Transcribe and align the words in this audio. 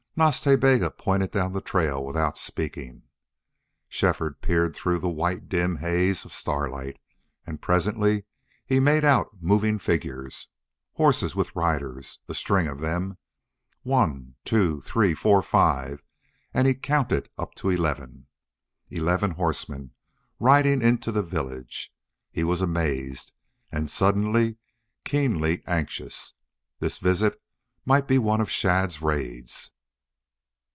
Nas 0.13 0.41
Ta 0.41 0.57
Bega 0.57 0.91
pointed 0.91 1.31
down 1.31 1.53
the 1.53 1.61
trail 1.61 2.03
without 2.03 2.37
speaking. 2.37 3.03
Shefford 3.87 4.41
peered 4.41 4.75
through 4.75 4.99
the 4.99 5.09
white 5.09 5.47
dim 5.47 5.77
haze 5.77 6.25
of 6.25 6.33
starlight 6.33 6.99
and 7.47 7.61
presently 7.61 8.25
he 8.65 8.81
made 8.81 9.05
out 9.05 9.41
moving 9.41 9.79
figures. 9.79 10.49
Horses, 10.93 11.33
with 11.33 11.55
riders 11.55 12.19
a 12.27 12.35
string 12.35 12.67
of 12.67 12.81
them 12.81 13.17
one 13.83 14.35
two 14.43 14.81
three 14.81 15.13
four 15.15 15.41
five 15.41 16.03
and 16.53 16.67
he 16.67 16.73
counted 16.75 17.29
up 17.37 17.55
to 17.55 17.69
eleven. 17.69 18.27
Eleven 18.89 19.31
horsemen 19.31 19.91
riding 20.41 20.81
into 20.81 21.13
the 21.13 21.23
village! 21.23 21.91
He 22.29 22.43
was 22.43 22.61
amazed, 22.61 23.31
and 23.71 23.89
suddenly 23.89 24.57
keenly 25.05 25.63
anxious. 25.65 26.33
This 26.79 26.97
visit 26.97 27.41
might 27.85 28.09
be 28.09 28.17
one 28.17 28.41
of 28.41 28.51
Shadd's 28.51 29.01
raids. 29.01 29.71